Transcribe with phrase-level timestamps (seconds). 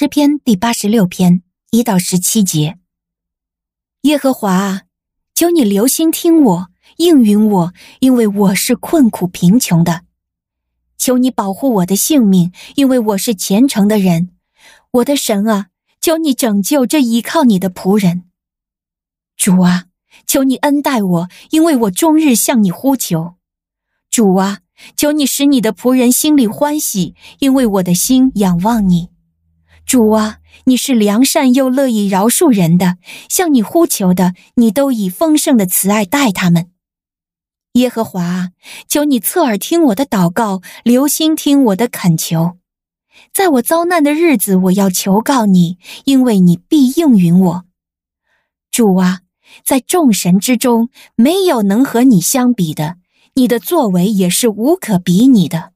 [0.00, 2.78] 诗篇第八十六篇一到十七节。
[4.00, 4.82] 耶和华啊，
[5.34, 10.04] 求你留心听我，应允我，因为我是困苦贫穷的。
[10.96, 14.30] 求你保护我的性命，因为我是虔诚的人。
[14.92, 15.66] 我的神啊，
[16.00, 18.24] 求你拯救这倚靠你的仆人。
[19.36, 19.88] 主啊，
[20.26, 23.34] 求你恩待我，因为我终日向你呼求。
[24.08, 24.60] 主啊，
[24.96, 29.10] 求你使你的仆人心里欢喜，因为我的心仰望你。
[29.90, 36.70] 主啊，你是良善又乐意饶恕人的，向你呼求的，你都以丰盛的慈爱待他们。
[37.72, 38.50] 耶和华，
[38.86, 42.56] 求你侧耳听我的祷告，留心听我的恳求。
[43.32, 47.64] 在我遭难的日子，我要求告你，因为你必应允我。
[48.70, 49.22] 主啊，
[49.64, 52.98] 在众神之中，没有能和你相比的，
[53.34, 55.72] 你的作为也是无可比拟的。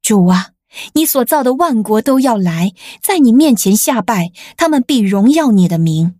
[0.00, 0.50] 主啊。
[0.94, 2.72] 你所造的万国都要来，
[3.02, 6.14] 在你面前下拜，他们必荣耀你的名，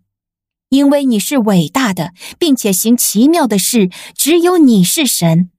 [0.69, 5.51] 因为你是伟大的，并且行奇妙的事，只有你是神。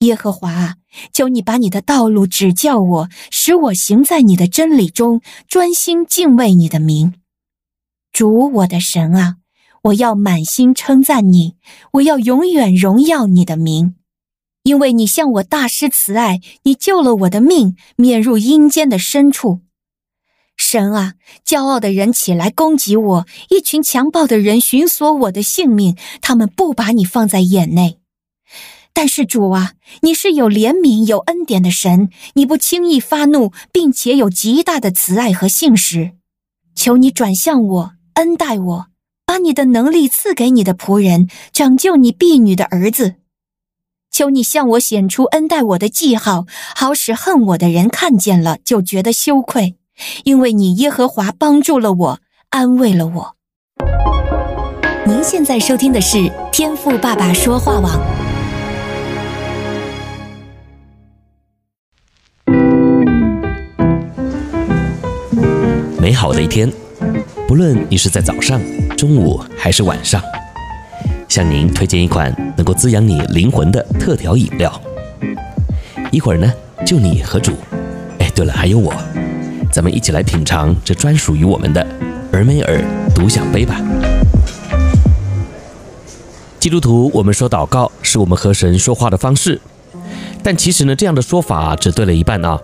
[0.00, 0.76] 耶和华啊，
[1.12, 7.14] 求你把你的道路指教我，使我行在你的真理中，专心敬畏你的名。
[8.12, 9.36] 主我的神啊，
[9.82, 11.56] 我要满心称赞你，
[11.94, 13.96] 我要永远荣耀你的名。
[14.68, 19.60] 因为你向我大施慈爱，你救了我的命，免入阴间的深处。
[20.58, 27.98] 神啊，骄傲的人起来攻击我，一群强暴的人寻索我的性命，他们不把你放在眼内。
[28.92, 36.10] 但是主啊，你是有怜悯、有恩典的神，你不轻易发怒，并且有极大的慈爱和信实。
[36.74, 38.86] 求你转向我，恩待我，
[39.24, 43.14] 把你的能力赐给你的仆人，拯救你婢女的儿子。
[44.18, 49.76] 求你向我显出恩待我的记号，好使恨我的人看见了就觉得羞愧，
[50.24, 53.36] 因为你耶和华帮助了我，安慰了我。
[55.06, 58.00] 您现在收听的是天赋爸爸说话网。
[66.00, 66.68] 美好的一天，
[67.46, 68.60] 不论你是在早上、
[68.96, 70.20] 中午还是晚上。
[71.28, 74.70] 向您推荐一款能够滋养你灵魂的特调饮料。
[76.10, 76.52] 一会儿呢，
[76.84, 77.52] 就你和主，
[78.18, 78.92] 哎，对了，还有我，
[79.72, 81.86] 咱们一起来品尝这专属于我们的
[82.32, 82.82] 尔梅尔
[83.14, 83.80] 独享杯吧。
[86.58, 89.60] 基督徒，我们说祷告是我们和神说话的方式，
[90.42, 92.58] 但其实呢，这样的说法只对了一半啊。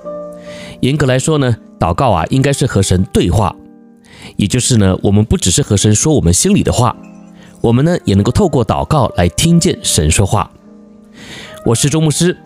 [0.81, 3.55] 严格来说呢，祷告啊，应该是和神对话，
[4.37, 6.97] 也就是呢，我们不只是和神说我们心里的话。
[7.65, 10.51] 我们呢也能够透过祷告来听见神说话。
[11.65, 12.37] 我是周牧师，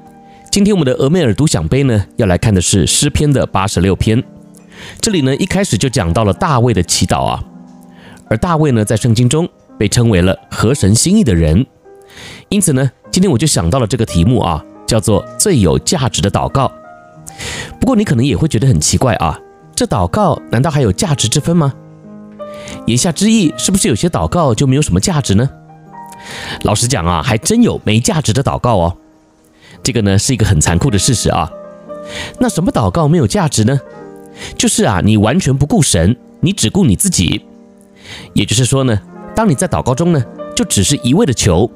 [0.49, 4.23] 今天我们的俄梅尔独享杯呢要来看的是诗篇的八十六篇。
[5.01, 7.43] 这里呢一开始就讲到了大卫的祈祷啊，
[8.31, 11.67] 而大卫呢在圣经中被称为了合神心意的人，
[12.49, 16.71] 因此呢今天我就想到了这个题目啊，叫做最有价值的祷告。
[17.81, 19.37] 不过你可能也会觉得很奇怪啊，
[19.75, 21.75] 这祷告难道还有价值之分吗？
[22.87, 25.49] 言下之意，是不是有些祷告就没有什么价值呢？
[26.63, 28.97] 老实讲啊，还真有没价值的祷告哦。
[29.83, 31.51] 这个呢是一个很残酷的事实啊。
[32.39, 33.79] 那什么祷告没有价值呢？
[34.57, 37.45] 就是啊，你完全不顾神，你只顾你自己。
[38.33, 39.01] 也就是说呢，
[39.35, 40.25] 当你在祷告中呢，
[40.57, 41.71] 就只是一味的求，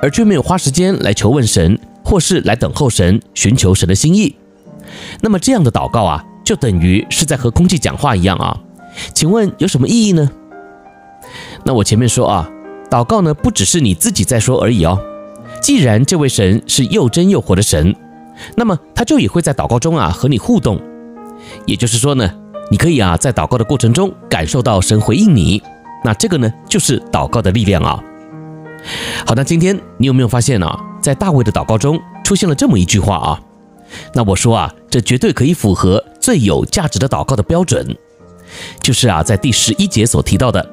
[0.00, 4.36] 而却没有花时间来求问神，或是来等候神，寻求神的心意。
[5.20, 8.58] 那么这样的祷告啊，就等于是在和空气讲话一样啊。
[9.14, 10.30] 请问有什么意义呢？
[11.64, 12.50] 那我前面说啊，
[12.90, 14.98] 祷告呢不只是你自己在说而已哦。
[15.60, 17.94] 既然这位神是又真又活的神，
[18.56, 20.80] 那么他就也会在祷告中啊和你互动。
[21.66, 22.28] 也就是说呢，
[22.70, 25.62] 你可以啊在祷告的过程中感受到神回应你。
[26.04, 28.02] 那这个呢就是祷告的力量啊。
[29.24, 33.40] 好，那今天你有没有发现啊，在大卫的祷告中出现了这么一句话啊？
[34.12, 37.96] 那我说啊，这绝对可以符合最有价值的祷告的标准。
[38.80, 40.70] 就是啊，在第十一节所提到的，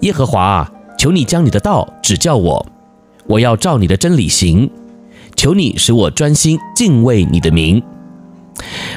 [0.00, 2.66] 耶和华啊，求你将你的道指教我，
[3.26, 4.70] 我要照你的真理行。
[5.36, 7.82] 求你使我专心敬畏你的名。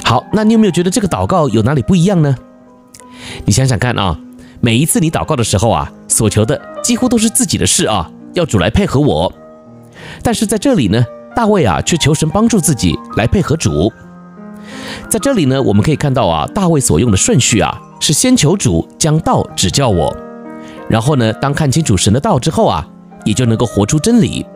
[0.04, 2.36] 好，那你有没有觉得这个祷告有哪里不一样呢？
[3.44, 4.18] 你想想看啊，
[4.60, 9.32] 每一次你祷告的时候啊，所求的几乎都是自己的事啊，要主来配合我。
[10.22, 11.04] 但是在这里呢，
[11.34, 13.92] 大卫啊，却求神帮助自己来配合主。
[15.08, 20.14] 在这里呢，我们可以看到啊，大卫所用的顺序啊，是先求主将道指教我，
[20.88, 22.86] 然后呢，当看清楚神的道之后啊，
[23.24, 24.46] 也就能够活出真理，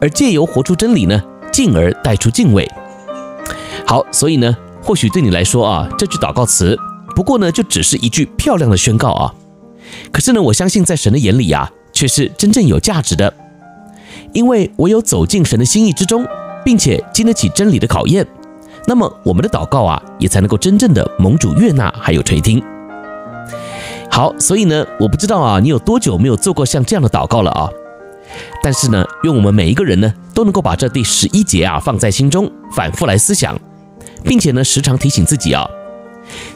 [0.00, 1.22] 而借由活出真理呢，
[1.52, 2.68] 进而带出敬畏。
[3.86, 6.76] 好，所以呢，或许对你来说啊，这句祷告词
[7.14, 9.34] 不过呢，就只是一句漂亮的宣告啊。
[10.12, 13.32] 可是呢，我相信在神的眼里啊，却是真正有价值的，
[14.32, 16.26] 因为我有走进神的心意之中，
[16.64, 18.26] 并且经得起真理的考验，
[18.86, 22.62] 那么我们的祷告啊，也才能够真正的蒙主悦纳，还有垂听。
[24.10, 27.70] 好，所以呢，我不知道啊，你有多久没有做过像这样的祷告了啊？
[28.62, 33.58] 但是呢，愿我们每一个人呢，都能够把这第十一节啊放在心中，反复来思想，
[34.24, 35.66] 并且呢，时常提醒自己啊，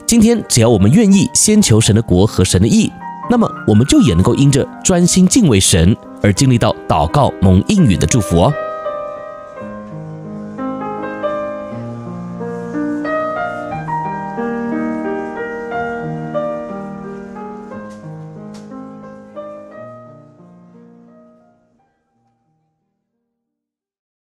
[0.04, 2.90] 今天只要我们愿意先求神的国和神的义。
[3.30, 8.52] 那么我们就也能够因着专心敬畏神而经历到祷告蒙应允的祝福哦。